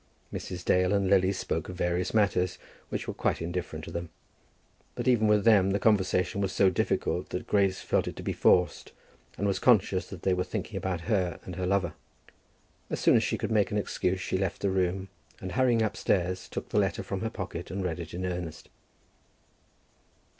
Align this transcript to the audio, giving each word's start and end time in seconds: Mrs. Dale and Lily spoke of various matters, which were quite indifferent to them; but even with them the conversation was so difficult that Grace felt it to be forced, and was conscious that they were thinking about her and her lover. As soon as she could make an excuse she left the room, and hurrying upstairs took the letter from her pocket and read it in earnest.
Mrs. 0.33 0.65
Dale 0.65 0.93
and 0.95 1.07
Lily 1.07 1.31
spoke 1.31 1.69
of 1.69 1.75
various 1.75 2.11
matters, 2.11 2.57
which 2.89 3.07
were 3.07 3.13
quite 3.13 3.39
indifferent 3.39 3.85
to 3.85 3.91
them; 3.91 4.09
but 4.95 5.07
even 5.07 5.27
with 5.27 5.45
them 5.45 5.69
the 5.73 5.79
conversation 5.79 6.41
was 6.41 6.51
so 6.51 6.71
difficult 6.71 7.29
that 7.29 7.45
Grace 7.45 7.81
felt 7.81 8.07
it 8.07 8.15
to 8.15 8.23
be 8.23 8.33
forced, 8.33 8.93
and 9.37 9.45
was 9.45 9.59
conscious 9.59 10.07
that 10.07 10.23
they 10.23 10.33
were 10.33 10.43
thinking 10.43 10.75
about 10.75 11.01
her 11.01 11.39
and 11.45 11.55
her 11.55 11.67
lover. 11.67 11.93
As 12.89 12.99
soon 12.99 13.15
as 13.15 13.23
she 13.23 13.37
could 13.37 13.51
make 13.51 13.69
an 13.69 13.77
excuse 13.77 14.19
she 14.19 14.39
left 14.39 14.61
the 14.63 14.71
room, 14.71 15.09
and 15.39 15.51
hurrying 15.51 15.83
upstairs 15.83 16.49
took 16.49 16.69
the 16.69 16.79
letter 16.79 17.03
from 17.03 17.21
her 17.21 17.29
pocket 17.29 17.69
and 17.69 17.83
read 17.83 17.99
it 17.99 18.11
in 18.11 18.25
earnest. 18.25 18.69